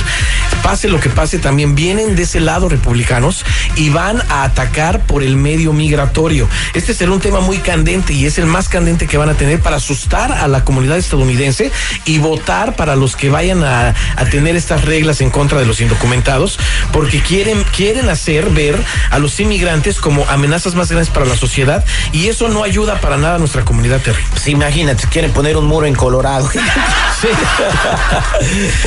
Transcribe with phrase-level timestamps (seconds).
[0.63, 5.23] Pase lo que pase, también vienen de ese lado republicanos y van a atacar por
[5.23, 6.49] el medio migratorio.
[6.75, 9.61] Este será un tema muy candente y es el más candente que van a tener
[9.61, 11.73] para asustar a la comunidad estadounidense
[12.05, 15.81] y votar para los que vayan a, a tener estas reglas en contra de los
[15.81, 16.59] indocumentados,
[16.93, 18.77] porque quieren, quieren hacer ver
[19.11, 23.17] a los inmigrantes como amenazas más grandes para la sociedad y eso no ayuda para
[23.17, 24.29] nada a nuestra comunidad terrible.
[24.31, 26.47] Pues imagínate, quieren poner un muro en Colorado.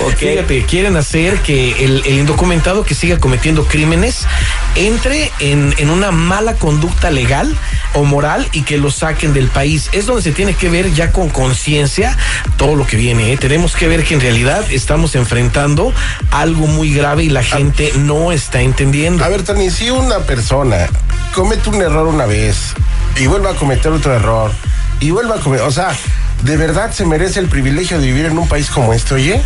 [0.05, 0.15] ok.
[0.17, 4.25] Fíjate, quieren hacer que el, el indocumentado que siga cometiendo crímenes
[4.75, 7.55] entre en, en una mala conducta legal
[7.93, 9.89] o moral y que lo saquen del país.
[9.91, 12.17] Es donde se tiene que ver ya con conciencia
[12.57, 13.33] todo lo que viene.
[13.33, 13.37] ¿eh?
[13.37, 15.93] Tenemos que ver que en realidad estamos enfrentando
[16.31, 19.23] algo muy grave y la gente no está entendiendo.
[19.23, 20.87] A ver, Tony, si una persona
[21.33, 22.73] comete un error una vez
[23.17, 24.51] y vuelve a cometer otro error
[24.99, 25.95] y vuelve a cometer, o sea,
[26.43, 29.41] ¿de verdad se merece el privilegio de vivir en un país como este, oye?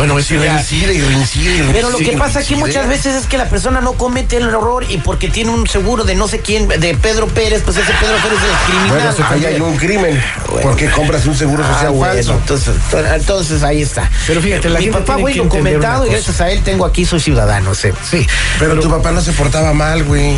[0.00, 3.26] Bueno, es Y reincide y reincide y Pero lo que pasa aquí muchas veces es
[3.26, 6.40] que la persona no comete el error y porque tiene un seguro de no sé
[6.40, 8.88] quién, de Pedro Pérez, pues ese Pedro Pérez es el criminal.
[8.88, 10.18] Bueno, eso ahí hay un crimen.
[10.62, 12.32] porque compras un seguro Ah, social bueno, falso?
[12.32, 12.74] entonces,
[13.14, 14.10] entonces ahí está.
[14.26, 17.04] Pero fíjate, la Mi gente papá, güey, lo comentado y gracias a él tengo aquí,
[17.04, 17.92] soy ciudadano, sé.
[18.10, 18.26] Sí,
[18.58, 20.34] Pero, tu papá no se portaba mal, güey.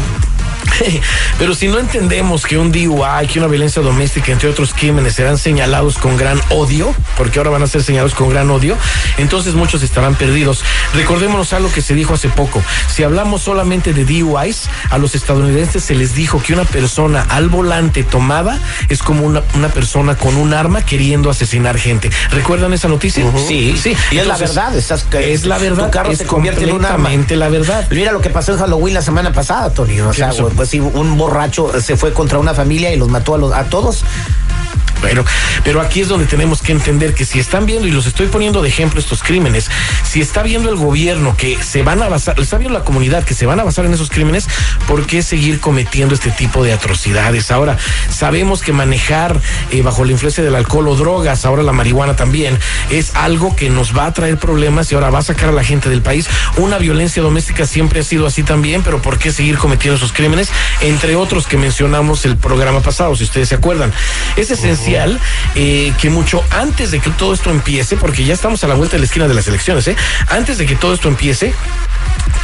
[1.38, 5.38] Pero si no entendemos que un DUI, que una violencia doméstica, entre otros crímenes, serán
[5.38, 8.76] señalados con gran odio, porque ahora van a ser señalados con gran odio,
[9.18, 10.62] entonces muchos estarán perdidos.
[10.94, 12.62] Recordémonos algo que se dijo hace poco.
[12.92, 17.48] Si hablamos solamente de DUIs, a los estadounidenses se les dijo que una persona al
[17.48, 18.58] volante tomada
[18.88, 22.10] es como una, una persona con un arma queriendo asesinar gente.
[22.30, 23.24] ¿Recuerdan esa noticia?
[23.46, 23.96] Sí, sí.
[24.10, 25.86] Y es la verdad, estás, es la verdad.
[25.86, 27.10] Tu carro es se convierte en un arma.
[27.12, 27.86] la verdad.
[27.90, 30.00] Mira lo que pasó en Halloween la semana pasada, Tony.
[30.00, 33.52] O sea, pues un borracho se fue contra una familia y los mató a, los,
[33.52, 34.04] a todos.
[35.02, 35.24] Pero,
[35.64, 38.62] pero aquí es donde tenemos que entender que si están viendo, y los estoy poniendo
[38.62, 39.68] de ejemplo estos crímenes,
[40.04, 43.34] si está viendo el gobierno que se van a basar, está viendo la comunidad que
[43.34, 44.48] se van a basar en esos crímenes,
[44.86, 47.50] ¿por qué seguir cometiendo este tipo de atrocidades?
[47.50, 47.76] Ahora,
[48.08, 49.40] sabemos que manejar
[49.70, 52.58] eh, bajo la influencia del alcohol o drogas, ahora la marihuana también,
[52.90, 55.64] es algo que nos va a traer problemas y ahora va a sacar a la
[55.64, 56.28] gente del país.
[56.56, 60.49] Una violencia doméstica siempre ha sido así también, pero ¿por qué seguir cometiendo esos crímenes?
[60.81, 63.93] Entre otros que mencionamos el programa pasado, si ustedes se acuerdan.
[64.37, 64.91] Es esencial
[65.54, 68.96] eh, que mucho antes de que todo esto empiece, porque ya estamos a la vuelta
[68.96, 69.96] de la esquina de las elecciones, ¿eh?
[70.28, 71.54] antes de que todo esto empiece,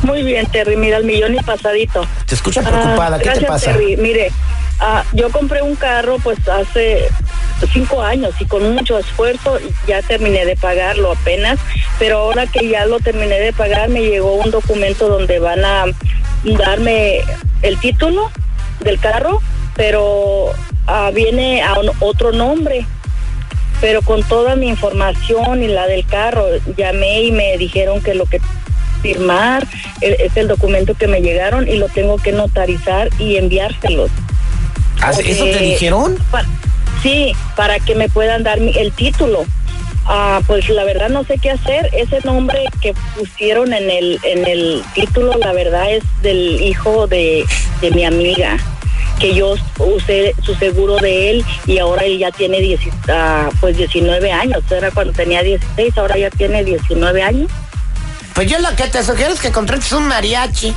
[0.03, 2.07] Muy bien, Terry, mira el millón y pasadito.
[2.27, 3.17] Te escucha preocupada.
[3.17, 3.73] Ah, ¿Qué te gracias, pasa?
[3.73, 3.97] Terry.
[3.97, 4.31] Mire,
[4.81, 7.09] ah, yo compré un carro pues hace
[7.67, 11.59] cinco años y con mucho esfuerzo ya terminé de pagarlo apenas,
[11.99, 15.85] pero ahora que ya lo terminé de pagar me llegó un documento donde van a
[16.45, 17.21] darme
[17.63, 18.31] el título
[18.81, 19.41] del carro,
[19.77, 20.53] pero
[20.87, 22.87] ah, viene a un- otro nombre
[23.81, 26.47] pero con toda mi información y la del carro,
[26.77, 28.41] llamé y me dijeron que lo que
[29.03, 29.65] firmar
[30.01, 34.11] eh, es el documento que me llegaron y lo tengo que notarizar y enviárselos.
[35.01, 36.17] ¿Ah, ¿Eso te dijeron?
[36.33, 36.45] pa-
[37.03, 39.45] sí, para que me puedan dar el título.
[40.07, 41.91] Ah, pues la verdad no sé qué hacer.
[41.93, 47.45] Ese nombre que pusieron en el en el título, la verdad es del hijo de,
[47.83, 48.57] de mi amiga,
[49.21, 53.77] que yo usé su seguro de él y ahora él ya tiene 10 ah, pues
[53.77, 54.63] 19 años.
[54.71, 57.51] Era cuando tenía 16, ahora ya tiene 19 años.
[58.35, 60.73] Pues yo lo que te sugiero es que contrates un mariachi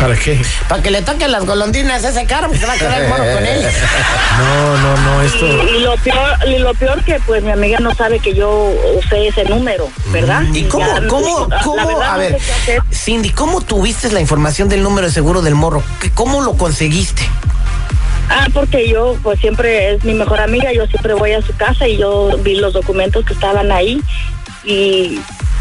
[0.00, 0.40] ¿Para qué?
[0.68, 3.08] para que le toquen las golondrinas a ese carro, porque se va a quedar el
[3.08, 3.66] mono con él.
[4.38, 5.44] No, no, no, esto.
[5.46, 8.72] Y, y lo peor y lo peor que pues mi amiga no sabe que yo
[8.96, 10.42] usé ese número, ¿verdad?
[10.54, 12.78] ¿Y cómo, ya cómo, cómo, verdad a no ver, sé.
[12.90, 15.82] Cindy, ¿cómo tuviste la información del número de seguro del morro?
[16.00, 17.22] ¿Qué- ¿Cómo lo conseguiste?
[18.30, 21.86] Ah, porque yo, pues siempre es mi mejor amiga, yo siempre voy a su casa
[21.86, 24.00] y yo vi los documentos que estaban ahí
[24.64, 25.20] y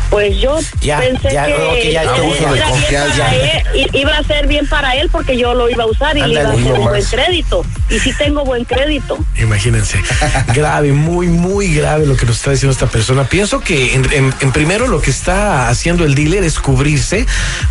[0.09, 3.35] pues yo Ya, pensé ya, que ya, uso de confianza.
[3.35, 6.33] él, iba a ser bien para él porque yo lo iba a usar y le
[6.41, 7.65] iba a hacer un buen crédito.
[7.89, 9.17] Y sí tengo buen crédito.
[9.39, 10.00] Imagínense,
[10.53, 13.23] grave, muy, muy grave lo que nos está diciendo esta persona.
[13.25, 17.25] Pienso que en, en- en primero lo que está haciendo el dealer es cubrirse,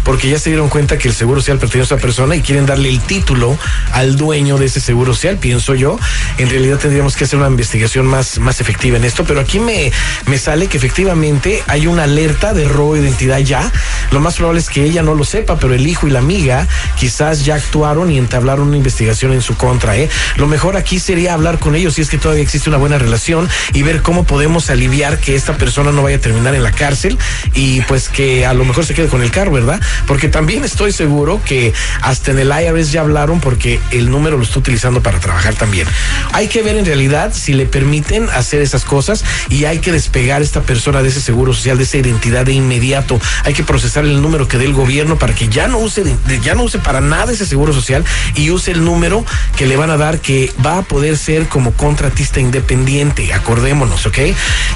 [0.04, 2.66] porque ya se dieron cuenta que el seguro social pertenece a esa persona y quieren
[2.66, 3.56] darle el título
[3.92, 5.98] al dueño de ese seguro social, pienso yo.
[6.38, 9.90] En realidad tendríamos que hacer una investigación más, más efectiva en esto, pero aquí me,
[10.26, 13.72] me sale que efectivamente hay una alerta de robo de identidad ya.
[14.10, 16.66] Lo más probable es que ella no lo sepa, pero el hijo y la amiga
[16.98, 19.96] quizás ya actuaron y entablaron una investigación en su contra.
[19.96, 20.10] ¿eh?
[20.36, 23.48] Lo mejor aquí sería hablar con ellos si es que todavía existe una buena relación
[23.72, 27.16] y ver cómo podemos aliviar que esta persona no vaya a terminar en la cárcel
[27.54, 29.80] y pues que a lo mejor se quede con el carro, ¿verdad?
[30.06, 31.72] Porque también estoy seguro que
[32.02, 35.86] hasta en el IRS ya hablaron porque el número lo está utilizando para trabajar también.
[36.32, 40.42] Hay que ver en realidad si le permiten hacer esas cosas y hay que despegar
[40.42, 43.18] a esta persona de ese seguro social, de esa identidad de inmediato.
[43.44, 46.04] Hay que procesar el número que dé el gobierno para que ya no use,
[46.42, 49.24] ya no use para nada ese seguro social y use el número
[49.56, 53.32] que le van a dar que va a poder ser como contratista independiente.
[53.32, 54.18] Acordémonos, ¿ok?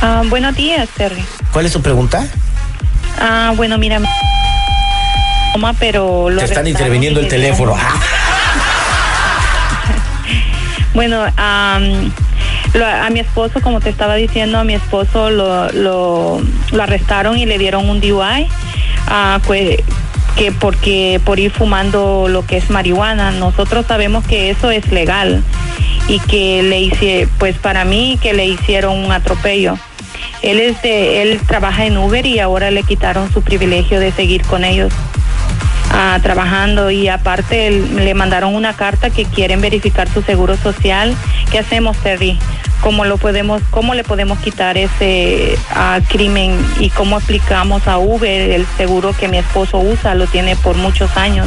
[0.00, 1.22] Ah, buenos días, Terry.
[1.52, 2.26] ¿Cuál es tu pregunta?
[3.20, 4.00] Ah, bueno, mira,
[5.78, 7.76] pero lo Te están interviniendo el teléfono.
[7.78, 7.94] Ah,
[10.94, 12.12] Bueno, am,
[12.74, 17.38] lo- a mi esposo, como te estaba diciendo, a mi esposo lo, lo, lo arrestaron
[17.38, 18.48] y le dieron un DUI,
[19.06, 19.84] ah, que,
[20.36, 23.30] que porque por ir fumando lo que es marihuana.
[23.32, 25.42] Nosotros sabemos que eso es legal
[26.08, 29.76] y que le hice, pues para mí que le hicieron un atropello.
[30.42, 34.42] Él es de, él trabaja en Uber y ahora le quitaron su privilegio de seguir
[34.42, 34.92] con ellos.
[35.92, 41.14] Ah, trabajando y aparte el- le mandaron una carta que quieren verificar su seguro social.
[41.50, 42.38] ¿Qué hacemos, Terry?
[42.80, 48.50] ¿Cómo lo podemos, cómo le podemos quitar ese ah, crimen y cómo explicamos a Uber
[48.50, 50.14] el seguro que mi esposo usa?
[50.16, 51.46] Lo tiene por muchos años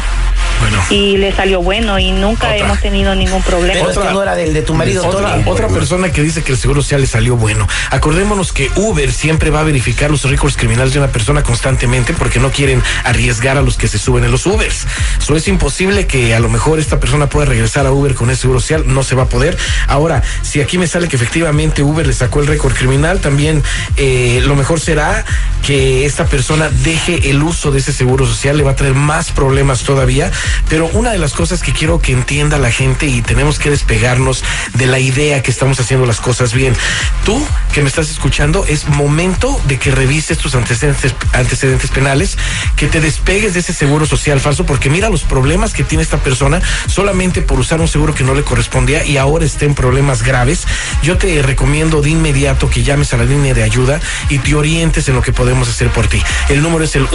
[0.61, 0.81] Bueno.
[0.89, 2.57] y le salió bueno y nunca Otra.
[2.57, 3.73] hemos tenido ningún problema.
[3.81, 6.53] Pero es que no era del de tu marido, Otra, otra persona que dice que
[6.53, 7.67] el seguro social le salió bueno.
[7.91, 12.39] Acordémonos que Uber siempre va a verificar los récords criminales de una persona constantemente porque
[12.39, 14.85] no quieren arriesgar a los que se suben en los Ubers.
[15.17, 18.41] Eso es imposible que a lo mejor esta persona pueda regresar a Uber con ese
[18.41, 19.57] seguro social, no se va a poder.
[19.87, 23.63] Ahora, si aquí me sale que efectivamente Uber le sacó el récord criminal, también
[23.95, 25.23] eh, lo mejor será
[25.65, 29.31] que esta persona deje el uso de ese seguro social, le va a traer más
[29.31, 30.29] problemas todavía.
[30.67, 34.43] Pero una de las cosas que quiero que entienda la gente y tenemos que despegarnos
[34.73, 36.75] de la idea que estamos haciendo las cosas bien.
[37.23, 37.41] Tú
[37.73, 42.37] que me estás escuchando, es momento de que revises tus antecedentes, antecedentes penales,
[42.75, 46.17] que te despegues de ese seguro social falso, porque mira los problemas que tiene esta
[46.17, 50.23] persona solamente por usar un seguro que no le correspondía y ahora está en problemas
[50.23, 50.65] graves.
[51.03, 55.07] Yo te recomiendo de inmediato que llames a la línea de ayuda y te orientes
[55.07, 56.21] en lo que podemos hacer por ti.
[56.49, 57.07] El número es el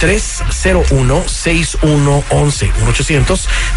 [0.00, 2.72] 1-800-301-6111.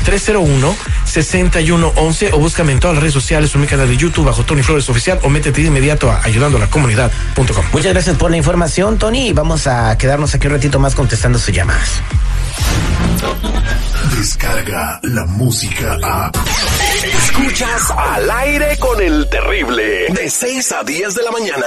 [0.06, 4.64] 1-800-301-6111 o búscame en todas las redes sociales o mi canal de YouTube bajo Tony
[4.64, 7.66] Flores Oficial o métete de inmediato a ayudando a la comunidad.com.
[7.72, 9.28] Muchas gracias por la información, Tony.
[9.30, 12.02] y Vamos a quedarnos aquí un ratito más contestando sus llamadas.
[14.18, 16.32] Descarga la música a.
[17.04, 20.08] Escuchas al aire con el terrible.
[20.14, 21.66] De 6 a 10 de la mañana.